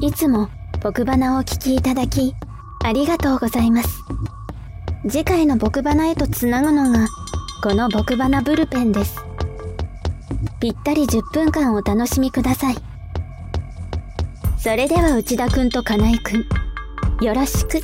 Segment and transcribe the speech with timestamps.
[0.00, 0.48] いつも
[0.80, 2.32] 僕花をお聞きいただき、
[2.84, 3.88] ありがとうございます。
[5.08, 7.08] 次回の僕花へとつなぐのが、
[7.62, 9.16] この僕花ブルペンです。
[10.60, 12.76] ぴったり10分間お楽しみください。
[14.56, 17.80] それでは内田くんと金井くん、よろしく。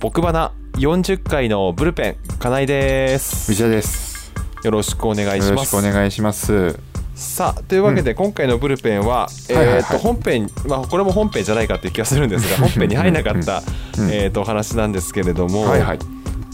[0.00, 4.32] 僕花40回のブルペン金井です藤田です
[4.62, 6.78] よろしくお願いしよろしますくお願いします
[7.14, 13.62] さあというわけで、今回のブルペンは、えと本編、まあ、これも本編じゃないかっていう気がするんですが本編に入らなかった、
[13.98, 15.66] うんえー、とお話なんですけれども、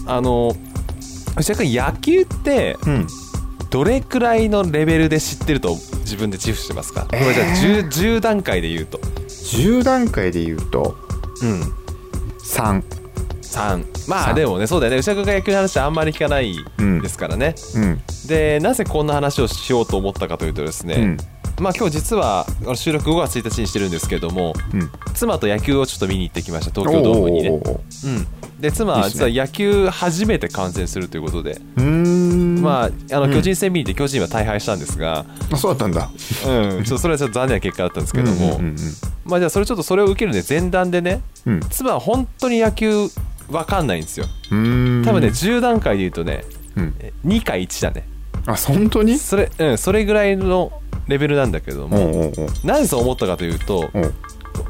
[0.07, 0.53] あの
[1.37, 3.07] 内田君野球ってうん。
[3.71, 10.97] どれくらいのレベルで知ってると自分で自負してますか、これじゃあ 10, 10段階で言うと、10段階で言うと
[11.41, 11.61] うん、
[12.41, 13.00] 3
[13.51, 14.99] 3まあ三でもねそうだよね。
[14.99, 18.01] 内田君が野球の話ってあんまり聞かないうんですからね、うん。
[18.27, 21.17] でなぜこんな話をしようと思ったかというとですね、うん。
[21.63, 24.91] まあ今日実は収録5月1日にしてるんですけどもうん。
[25.15, 32.63] 妻と野球をちょっと見に行ってきました東京ドームにね、うん、で妻は実は野球初めて観戦するということで、うーん。
[32.63, 33.33] まああのうん。
[33.33, 36.11] 巨人戦見に行って巨人は大敗したんですが、あそうだったんだ。
[36.47, 38.77] うん、ちょっとそれはちょっと残念な結果だったんですけども、うんうん
[39.25, 41.61] まあじゃあそれちょっとそれを受けるね前段でねうんうん。
[41.69, 43.09] 妻は本当に野球
[43.51, 44.27] わかんないんですよ。
[44.49, 46.45] 多分ね10段階で言うとね
[46.77, 46.95] うん。
[47.27, 48.07] 2か1だね。
[48.47, 49.19] あ本当に？
[49.19, 50.73] それ,、うん、それぐらいの
[51.09, 52.33] レベルなんだけども
[52.65, 53.91] なぜそう思ったかというと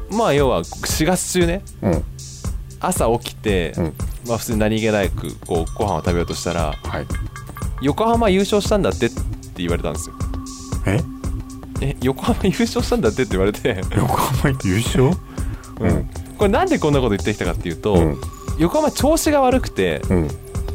[0.09, 1.61] まあ要は4月中ね
[2.79, 3.93] 朝起きて、うん。
[4.27, 7.05] まあ普通に何気なくこうご飯を食べようとしたらはい。
[7.81, 9.15] 横浜優勝したんだってって
[9.57, 10.15] 言われたんですよ。
[10.87, 10.99] え？
[11.81, 15.03] え横浜優勝したんだってって言われて、横浜優勝？
[15.05, 15.07] う
[15.91, 16.09] ん。
[16.37, 18.17] これなんでこんなこと言ってきたかっていうと、うん
[18.61, 20.27] 横浜調子が悪くてうん。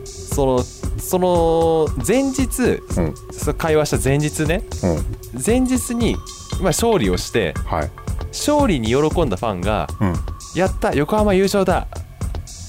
[0.05, 0.63] その
[0.99, 3.15] その前日、うん。
[3.33, 5.43] その会話した前日ねうん。
[5.45, 6.17] 前日に、
[6.55, 7.91] まあ、勝利をしてはい。
[8.29, 10.15] 勝利に喜んだファンがうん
[10.57, 11.87] 「やった横浜優勝だ!」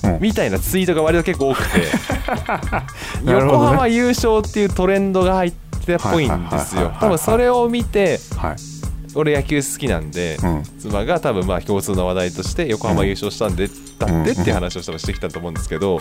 [0.05, 0.19] うん。
[0.21, 1.79] みたいなツイートが割と結構多くて
[3.25, 3.33] ね。
[3.33, 6.91] 浜優勝っていうトレンドが入ってっぽいんですよ。
[6.99, 8.76] 多分それを見てはい
[9.17, 10.63] 俺野球好きなんで、うん。
[10.79, 15.99] 妻が多分まあ共通の話題として横浜優勝したんで、だってっていう話を多分してきたと思うんですけど、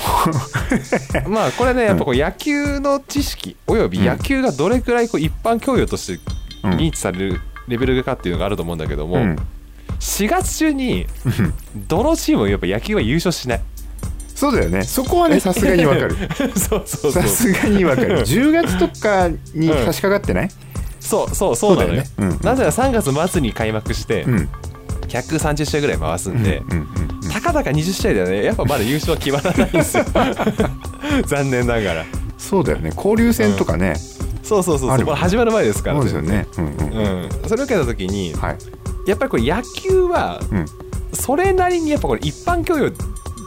[1.29, 6.21] まあこれねやっぱこう野球の知識および野球がどれくらいこう一般教養として
[6.65, 6.73] うん。
[6.75, 9.37] 認知されるレベルかっていうのがあると思うんだけども、うん。
[9.99, 11.07] 4月中に
[11.89, 13.61] どのチームもやっぱ野球は優勝しない？
[14.35, 14.83] そうだよね。
[14.85, 16.15] そこはねさすがにわかる。
[16.55, 18.21] そうそうさすがにわかる。
[18.21, 20.51] 10月とかに差し掛かってない？
[21.07, 22.05] そうそうそうなのよ。
[22.05, 22.39] そうだよね。
[22.39, 24.49] うんなぜなら3月末に開幕してうん。
[25.09, 26.87] 130試合ぐらい回すんで、うんうん
[27.33, 28.45] たかだか20試合ではね。
[28.45, 30.05] やっぱまだ優勝は決まらないんですよ。
[31.27, 32.05] 残念ながら。
[32.39, 32.93] そうだよね。
[32.97, 33.95] 交流戦とかね。
[34.43, 34.91] そうそうそうそう。
[34.91, 36.47] あるまだ始まる前ですからそうですよね。
[36.57, 36.73] うんうん。
[36.73, 38.57] うん、それを受けた時にはい。
[39.07, 40.67] やっぱりこれ野球はうん。
[41.13, 42.91] それなりにやっぱこれ一般教養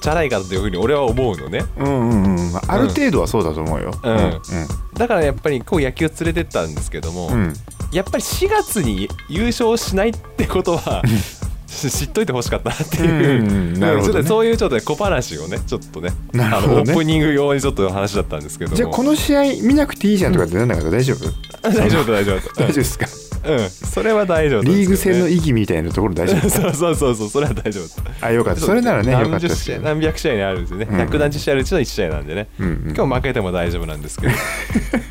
[0.02, 1.66] じゃないかというふうに俺は思うのね。
[1.78, 2.52] うんうんうん。
[2.52, 3.92] まあある程度はそうだと思うよ。
[4.04, 4.40] うん。
[4.96, 7.34] だからやっぱりこう野球を連れてったんですけども、うん。
[7.34, 7.54] うん
[7.92, 11.02] やっぱり4月に優勝しないってことは
[11.66, 14.14] し知っといてほしかったなっていう、うんうんなるほどね。
[14.14, 16.44] ちょっとそういうちょっとね小話をねちょっとねね。
[16.44, 18.78] あのオープニング用にちょっと話だったんですけども。
[18.78, 20.92] じゃあこの試合見なくていいじゃんとかってなんなかった？
[20.92, 21.26] 大丈夫？
[21.64, 22.54] 大丈夫大丈夫。
[22.54, 23.08] 大丈夫 ですか？
[23.46, 23.70] うん。
[23.70, 27.30] それは大丈夫リーグ戦のい意義みたいなところ大丈夫 そうそうそうそう。
[27.30, 27.86] それは大丈夫。
[28.22, 28.62] あよかった。
[28.62, 29.48] それならねよかった
[29.82, 30.98] 何百試合にあるんですよね、うん。
[30.98, 32.94] 百何十試合あるうちの1試合なんでね、うんうん。
[32.96, 34.34] 今日負けても大丈夫なんですけど、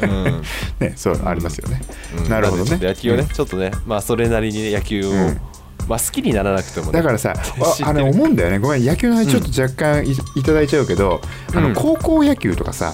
[0.02, 0.42] う ん
[0.80, 1.80] ねそうありますよね。
[2.18, 2.28] うん。
[2.28, 2.78] なるほどね。
[2.80, 5.40] 野球をね、ちょっとねまあそれなりにね野球を、うん。
[5.88, 6.92] まあ好きにならなくてもね。
[6.92, 8.58] だからさああれ思うんだよね。
[8.58, 11.20] ごめん野球の話ちょっと若干い,、いただいちゃうけど
[11.54, 11.72] あうん。
[11.72, 12.92] の高校野球とかさ、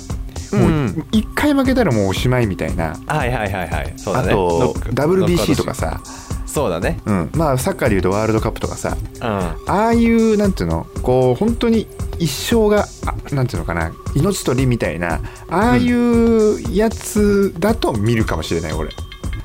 [0.52, 3.94] もううん一回負けたらもうおしまいみたいな、はいはいはいはい。
[3.96, 4.28] そうだね。
[4.28, 6.00] あと WBC とかさ、
[6.46, 7.00] そうだね。
[7.06, 8.96] うん、まあサッカーでいうとワールドカップとかさ。
[9.14, 9.22] うん。
[9.22, 10.86] ああいうなんていうの？
[11.02, 11.86] こう本当に
[12.18, 13.92] 一生があなんていうのかな。
[14.14, 15.20] 命取りみたいな。
[15.48, 18.90] ああいうやつだと見るかもしれない俺。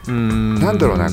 [0.07, 0.55] うん。
[0.59, 1.09] なんだろうな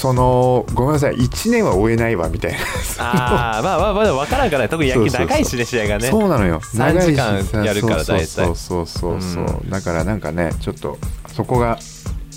[0.00, 2.58] そのごめんなさい1年は追えないわみたいな。
[3.04, 6.08] ああまあまあまだ分からんからね特に野球長いしね試合がね。
[6.08, 6.58] そうなのよ。
[6.74, 8.26] 3時間やるから大体。
[8.26, 9.46] そうそうそうそう。
[9.46, 10.96] そう、だからなんかねちょっと
[11.36, 11.78] そこが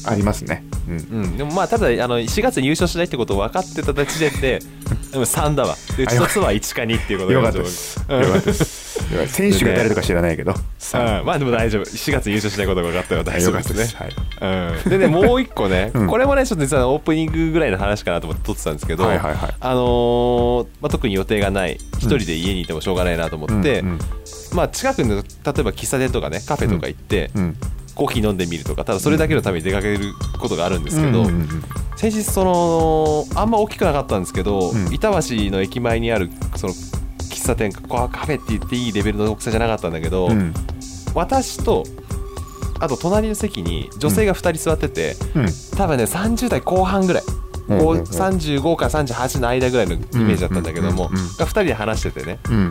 [0.06, 0.65] ありますね。
[0.89, 0.95] うん。
[0.95, 4.60] うん、でもまあただあの4月に優勝しないってことを分かってた時点で
[5.13, 5.77] でも3だわ。
[5.95, 7.65] でうちの妻は1か2っていうことよかったで。
[7.65, 8.27] すよかったです。
[8.27, 8.83] よかったです
[9.28, 10.54] 選手が誰とか知らないけど。
[10.78, 11.84] さうん、まあでも大丈夫。
[11.84, 14.10] 4月優勝しないことが分かったら大丈夫ですね。
[14.42, 16.08] うん、でねもう一個ね、 うん。
[16.08, 19.54] これもねちょっと実はオープニングぐらいの話かなと思って撮ってたんですけど、はいはいはい。
[19.60, 23.88] あのーまあ、特に予定がない一人で家にいてもしょうがないなと思って、うん。
[23.90, 24.00] うん。
[24.54, 27.58] まあ、近くの例えば喫茶店とかねカフェとか行って、うん。
[27.96, 31.64] コーヒー飲んでみるとかただそれだけのために出かけることがあるんですけど、うんうんうん。
[31.96, 34.94] 先日そのあんま大きくなかったんですけど、うん。
[34.94, 36.74] 板橋の駅前にあるその
[37.44, 40.54] 喫茶店こうカフェって言っていいレベルの大きさじゃなかったんだけど、うん。
[41.13, 41.84] 私と
[42.80, 45.45] あと隣の席に女性が2人座ってて、うん。
[45.78, 51.38] 多分ね30代後半ぐらい、うんこう35から38の間ぐらいのイメージだったんだけども、うんうんうんうん。
[51.38, 52.40] が2人で話しててね。
[52.50, 52.69] うん。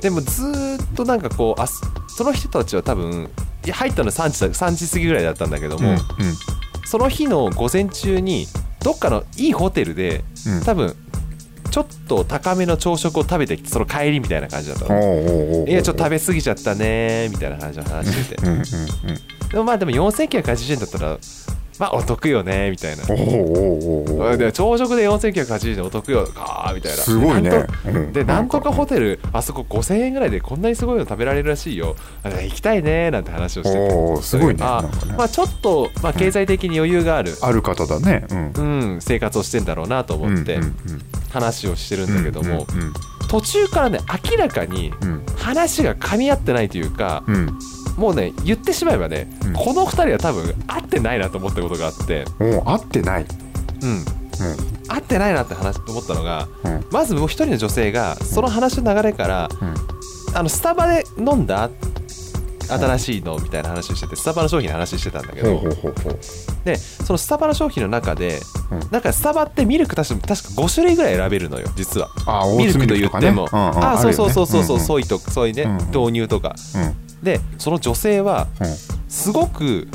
[0.00, 3.30] でもずーっとなんかこうあそその人たちは多分
[3.70, 5.98] 入ったの3時だ3時過ぎぐらいだったんだけども、うん。
[6.86, 8.46] その日の午前中に
[8.82, 10.64] どっかのいいホテルでうん。
[10.64, 10.96] 多分
[11.72, 15.66] ちょっと高めの朝食を食べてその帰りみたいな感じだったの。
[15.66, 18.62] いやちょっと食べ過ぎちゃったねみたいな話を話しててうん
[19.48, 21.18] でもまあでも4980円だったら
[21.78, 23.04] まあお得よねみたいな。
[24.52, 27.66] 朝食で4980円お得よかーみたいなすごいね。
[28.12, 31.96] でなんとかホテルあそこ5000円ぐらいでこんなにすごいの食べられるらしいよ。
[32.22, 34.22] あ行きたいねなんて話をしてて。
[34.22, 34.60] すごいね。
[34.60, 38.26] まあちょっと、まあ、経済的に余裕がある、ある方だね。
[38.30, 38.52] うん。
[38.52, 40.60] うん、生活をしてんだろうなと思って
[41.32, 42.92] 話をしてるんだけども、うんうん
[43.28, 43.98] 途中からね
[44.30, 45.24] 明らかにうん。
[45.38, 47.58] 話が噛み合ってないというか、うん。
[47.96, 49.52] もうね言ってしまえばね、うん。
[49.54, 53.22] この2人は多分合ってないなと思ったことがあって、うんお合ってない。
[53.22, 54.04] うん、
[54.86, 56.74] 合ってないなって話思ったのがうん。
[56.74, 59.74] うんまずもう一人の女性がその話の流れからうん。
[60.36, 61.70] あのスタバで飲んだ
[62.78, 65.60] 新しいのみたいな話をしててスタバの商品の話してたんだけど
[66.64, 68.40] でそのスタバの商品の中で
[68.70, 68.90] うん。
[68.90, 72.08] なんかスタバってミルク確か確か5種類ぐらい選べるのよ実は。
[72.56, 76.54] ミルクと言っても、うんうんあそうそうそうそうそう、ソイとソイね、豆乳とか。
[76.74, 77.22] うん。
[77.22, 78.66] でその女性はうん。
[79.08, 79.88] すごく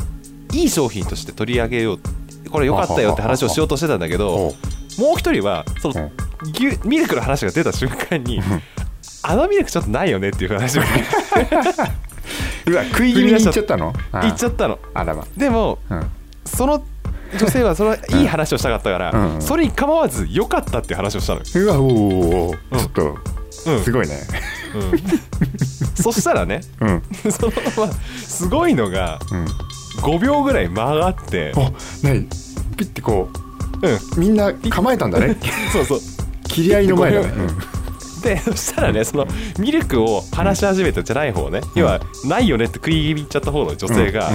[0.54, 2.00] いい商品として取り上げよう
[2.50, 4.56] これ良かったよって話をしようとしてたんだけどほ
[5.00, 6.12] もう一人はその
[6.86, 8.42] ミルクの話が出た瞬間に
[9.24, 10.84] あのミルクちょっとないよねっていう話を
[12.68, 13.94] ううわ食い気味に言っちゃったの？
[14.22, 14.80] 言っちゃっったの。
[14.94, 15.26] あらま。
[15.36, 16.10] でもうん。
[16.46, 16.84] その
[17.38, 19.36] 女性はそのいい話をしたかったから、うん。
[19.36, 23.18] うんそれに構わず良かったっていう話をしたのよ、うわおおおおちょっと
[23.68, 23.84] うん。
[23.84, 24.16] すごいね。
[24.76, 25.00] うん、
[25.96, 27.32] そしたらねうん。
[27.32, 29.46] そのまますごいのがうん。
[30.02, 31.72] 5秒ぐらい間があってあ
[32.04, 32.28] 何
[32.78, 33.30] ピッてこ
[33.82, 33.94] うん。
[33.94, 35.38] うみんな構えたんだね。
[35.74, 36.00] そうそう。
[36.48, 37.28] 切り合いの前だね
[38.28, 39.28] でそしたらねその
[39.60, 44.30] ミルクを話し始めたじゃない方ね、要はないよねって食い気味に言っちゃった方の女性が、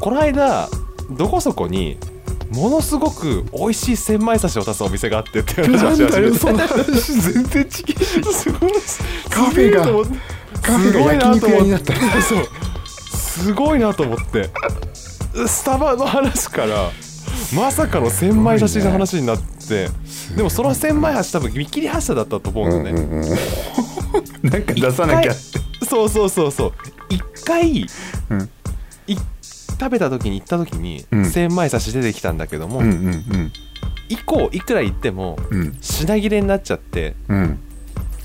[0.00, 0.68] この間
[1.10, 1.98] どこそこに
[2.52, 8.32] ものすごく美味しい千枚刺しを出すお店があってって 話し始めてその話全然違う。
[8.32, 8.72] すごい
[9.30, 9.84] カフェが
[10.62, 11.94] カフェが焼肉屋になった。
[11.94, 14.44] すごいなと思って。
[14.44, 14.48] そう。
[14.48, 15.46] すごいなと思って。
[15.46, 16.90] スタバの話から
[17.54, 23.36] まさかの千枚刺しの話になって、でもその千枚箸多分見切り発車だったと思うのね、うんうんうん
[24.42, 25.84] なんか出さなきゃって。
[25.86, 26.72] そうそうそうそう。
[27.10, 27.86] 一回
[28.30, 28.50] うん。
[29.06, 29.16] い
[29.78, 31.24] 食べた時に行った時にうん。
[31.26, 33.52] 千枚刺し出てきたんだけども、うんうん
[34.08, 35.60] 以降いくら行ってもうん。
[35.60, 37.58] うん品切れになっちゃってうん。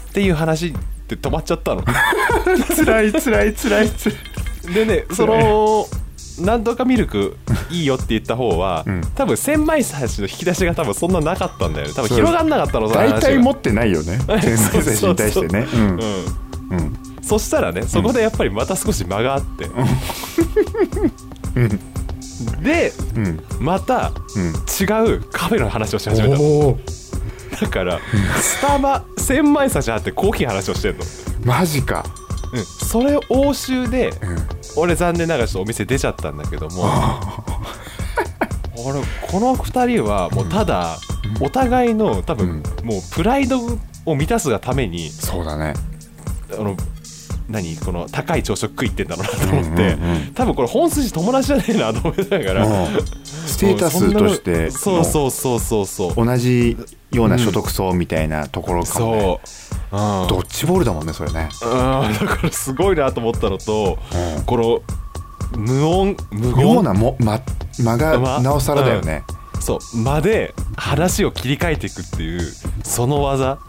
[0.10, 0.74] っていう話
[1.08, 1.84] で止まっちゃったの。
[2.76, 4.74] 辛い辛い辛い辛い。
[4.74, 5.88] でねその
[6.42, 7.38] なんとかミルク
[7.70, 9.02] いいよって言った方は、うん。
[9.16, 11.94] 多分千枚刺しの引き出しが多分そんななかったんだよね。
[11.94, 14.20] 多分広がんなかったの大体持ってないよね。
[14.42, 15.68] 天才選手に対してね。
[15.74, 15.98] うんうん。
[16.72, 16.98] うん。
[17.22, 19.70] そしたらねそこでやっぱりまた少し間があって、
[22.62, 23.40] でうん。
[23.60, 24.48] またうん。
[24.50, 26.78] 違うカフェの話をし始めたの。
[27.62, 28.00] だから
[28.40, 31.04] スタバ千枚刺しあってコーヒーの話をしてんの、
[31.46, 32.04] マジか。
[32.54, 33.22] うん、それ応
[33.52, 34.38] 酬でうん
[34.76, 36.86] 俺残念ながらちょっとお店出ちゃったんだけども。
[38.84, 40.98] 俺この2人はもうただ
[41.40, 43.60] お互いの多分もうプライド
[44.06, 45.74] を満たすがためにそうだね。
[46.58, 46.76] あの
[47.48, 47.76] 何？
[47.78, 50.34] この高い朝食食いってんだろうなと思って、うんうんうん。
[50.34, 52.88] 多分これ本筋友達じゃねえなと思いながら、うん。
[53.24, 56.26] ステータスとしてそうそうそうそうそう。
[56.26, 56.78] 同じ
[57.12, 59.22] ような所得層みたいなところかもね。
[59.22, 59.40] そ
[59.76, 61.50] う、うん、ドッジボールだもんねそれね。
[61.64, 61.70] うん。
[61.70, 63.98] だからすごいなと思ったのと、
[64.38, 64.44] うん。
[64.46, 64.82] この
[65.58, 67.42] 無音無妙言なも間
[67.84, 69.24] 間がまなおさらだよね。
[69.60, 69.98] そう。
[69.98, 72.42] 間で話を切り替えていくっていう
[72.84, 73.60] その技。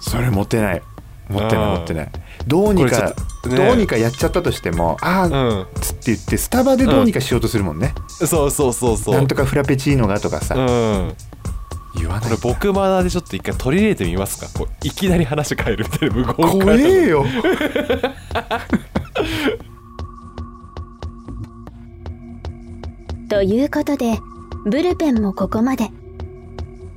[0.00, 0.82] それ持ってない。
[1.28, 1.74] 持ってないうん。
[1.76, 2.08] 持ってない。
[2.46, 3.14] どうにか
[3.46, 3.56] ね。
[3.56, 5.66] どうにかやっちゃったとしてもあうあん。
[5.80, 7.94] つって言ってスタバでどうにかしようとするもんね。
[8.08, 9.14] そうそうそうそう。
[9.14, 10.56] なんとかフラペチーノがとかさ。
[10.56, 11.14] うん
[12.08, 14.48] 言わないこれ僕マナーでちょっと一回取り入れてみますか？
[14.58, 17.24] こういきなり話変えるみたいな無言怖会えよ
[23.28, 24.18] ということで、
[24.64, 25.90] ブルペンもここまで。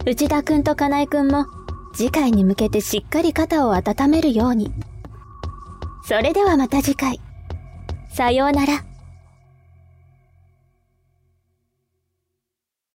[0.05, 1.45] 内田くんと金井くんも
[1.93, 4.71] 次回に向けてしっかり肩を温めるように。
[6.03, 7.19] それではまた次回。
[8.09, 8.83] さようなら。